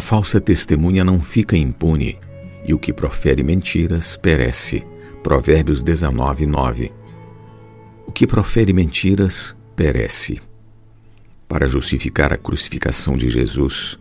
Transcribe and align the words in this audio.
A 0.00 0.02
falsa 0.02 0.40
testemunha 0.40 1.04
não 1.04 1.20
fica 1.20 1.58
impune, 1.58 2.18
e 2.64 2.72
o 2.72 2.78
que 2.78 2.90
profere 2.90 3.42
mentiras 3.42 4.16
perece. 4.16 4.82
Provérbios 5.22 5.82
19, 5.82 6.46
9. 6.46 6.90
O 8.06 8.10
que 8.10 8.26
profere 8.26 8.72
mentiras 8.72 9.54
perece. 9.76 10.40
Para 11.46 11.68
justificar 11.68 12.32
a 12.32 12.38
crucificação 12.38 13.14
de 13.14 13.28
Jesus, 13.28 13.98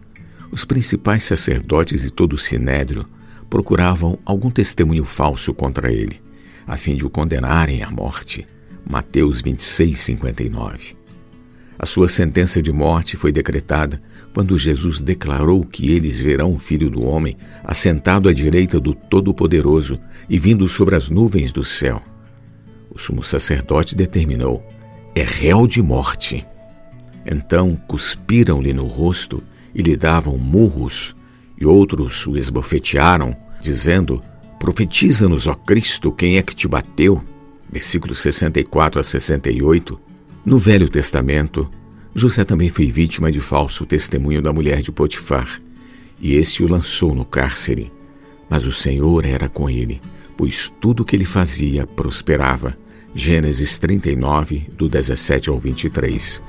os 0.50 0.64
principais 0.64 1.25
sacerdotes 1.25 2.06
e 2.06 2.10
todo 2.10 2.32
o 2.32 2.39
sinédrio 2.39 3.06
procuravam 3.50 4.18
algum 4.24 4.50
testemunho 4.50 5.04
falso 5.04 5.54
contra 5.54 5.92
ele, 5.92 6.21
a 6.66 6.78
fim 6.78 6.96
de 6.96 7.06
o 7.06 7.10
condenarem 7.10 7.84
à 7.84 7.92
morte. 7.92 8.47
Mateus 8.89 9.42
26, 9.42 10.00
59. 10.00 10.99
A 11.79 11.86
sua 11.86 12.10
sentença 12.10 12.61
de 12.61 12.74
morte 12.74 13.15
foi 13.15 13.32
decretada 13.32 14.01
quando 14.33 14.57
Jesus 14.57 15.01
declarou 15.01 15.64
que 15.64 15.89
eles 15.89 16.20
verão 16.20 16.54
o 16.54 16.60
Filho 16.60 16.89
do 16.89 17.06
Homem 17.06 17.37
assentado 17.64 18.28
à 18.28 18.33
direita 18.33 18.82
do 18.82 18.93
Todo-Poderoso 18.93 19.97
e 20.29 20.37
vindo 20.37 20.68
sobre 20.68 20.97
as 20.97 21.10
nuvens 21.10 21.54
do 21.54 21.64
céu. 21.64 22.04
O 22.92 23.00
sumo 23.00 23.23
sacerdote 23.23 23.96
determinou: 23.96 24.61
é 25.15 25.23
réu 25.23 25.65
de 25.65 25.82
morte. 25.82 26.46
Então 27.25 27.78
cuspiram-lhe 27.87 28.73
no 28.73 28.86
rosto 28.86 29.42
e 29.73 29.82
lhe 29.82 29.96
davam 29.96 30.37
murros, 30.37 31.15
e 31.57 31.65
outros 31.65 32.28
o 32.28 32.36
esbofetearam, 32.36 33.34
dizendo: 33.61 34.22
Profetiza-nos, 34.59 35.48
ó 35.48 35.56
Cristo, 35.56 36.11
quem 36.11 36.38
é 36.38 36.42
que 36.42 36.53
te 36.53 36.67
bateu? 36.67 37.23
Versículos 37.72 38.20
64 38.20 39.00
a 39.00 39.03
68. 39.03 40.09
No 40.45 40.58
Velho 40.58 40.88
Testamento, 40.88 41.70
José 42.16 42.44
também 42.44 42.70
foi 42.70 42.88
vítima 42.88 43.32
de 43.32 43.40
falso 43.40 43.86
testemunho 43.86 44.42
da 44.42 44.54
mulher 44.54 44.82
de 44.82 44.92
Potifar, 44.92 45.59
e 46.20 46.34
esse 46.34 46.64
o 46.64 46.68
lançou 46.68 47.14
no 47.14 47.26
cárcere. 47.26 47.92
Mas 48.50 48.66
o 48.66 48.72
Senhor 48.72 49.26
era 49.26 49.48
com 49.50 49.70
ele, 49.70 50.02
pois 50.38 50.73
tudo 50.80 51.02
o 51.02 51.06
que 51.06 51.16
ele 51.16 51.26
fazia 51.26 51.86
prosperava. 51.86 52.76
Gênesis 53.14 53.78
39, 53.78 54.70
do 54.76 54.88
17 54.88 55.50
ao 55.50 55.60
23. 55.60 56.42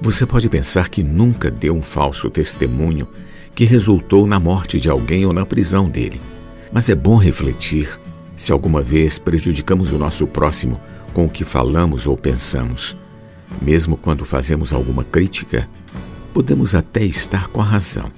Você 0.00 0.24
pode 0.24 0.48
pensar 0.48 0.88
que 0.88 1.02
nunca 1.02 1.50
deu 1.50 1.74
um 1.74 1.82
falso 1.82 2.30
testemunho 2.30 3.08
que 3.54 3.64
resultou 3.64 4.26
na 4.26 4.38
morte 4.38 4.78
de 4.78 4.88
alguém 4.88 5.26
ou 5.26 5.32
na 5.32 5.44
prisão 5.44 5.88
dele. 5.88 6.20
Mas 6.72 6.88
é 6.88 6.94
bom 6.94 7.16
refletir 7.16 7.98
se 8.36 8.52
alguma 8.52 8.80
vez 8.80 9.18
prejudicamos 9.18 9.90
o 9.90 9.98
nosso 9.98 10.26
próximo 10.26 10.80
com 11.12 11.24
o 11.24 11.28
que 11.28 11.42
falamos 11.42 12.06
ou 12.06 12.16
pensamos. 12.16 12.96
Mesmo 13.60 13.96
quando 13.96 14.24
fazemos 14.24 14.72
alguma 14.72 15.04
crítica, 15.04 15.68
podemos 16.32 16.74
até 16.74 17.04
estar 17.04 17.48
com 17.48 17.60
a 17.60 17.64
razão, 17.64 18.10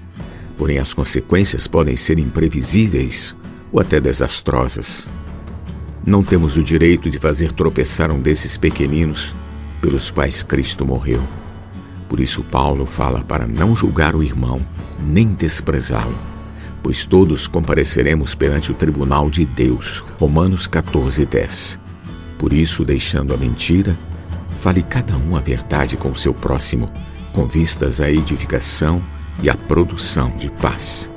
porém 0.58 0.78
as 0.78 0.92
consequências 0.92 1.66
podem 1.66 1.96
ser 1.96 2.18
imprevisíveis 2.18 3.34
ou 3.72 3.80
até 3.80 4.00
desastrosas. 4.00 5.08
Não 6.04 6.22
temos 6.22 6.56
o 6.56 6.62
direito 6.62 7.10
de 7.10 7.18
fazer 7.18 7.52
tropeçar 7.52 8.10
um 8.10 8.20
desses 8.20 8.56
pequeninos 8.56 9.34
pelos 9.80 10.10
quais 10.10 10.42
Cristo 10.42 10.86
morreu. 10.86 11.22
Por 12.08 12.20
isso, 12.20 12.42
Paulo 12.42 12.86
fala 12.86 13.20
para 13.20 13.46
não 13.46 13.76
julgar 13.76 14.16
o 14.16 14.22
irmão, 14.22 14.66
nem 14.98 15.28
desprezá-lo, 15.28 16.16
pois 16.82 17.04
todos 17.04 17.46
compareceremos 17.46 18.34
perante 18.34 18.72
o 18.72 18.74
tribunal 18.74 19.30
de 19.30 19.44
Deus. 19.44 20.04
Romanos 20.18 20.66
14, 20.66 21.24
10. 21.24 21.78
Por 22.38 22.52
isso, 22.52 22.84
deixando 22.84 23.32
a 23.32 23.36
mentira, 23.36 23.96
fale 24.56 24.82
cada 24.82 25.16
um 25.16 25.36
a 25.36 25.40
verdade 25.40 25.96
com 25.96 26.10
o 26.10 26.16
seu 26.16 26.34
próximo, 26.34 26.90
com 27.32 27.46
vistas 27.46 28.00
à 28.00 28.10
edificação 28.10 29.02
e 29.42 29.48
à 29.48 29.56
produção 29.56 30.30
de 30.36 30.50
paz. 30.50 31.10